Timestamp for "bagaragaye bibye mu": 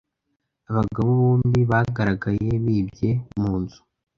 1.71-3.51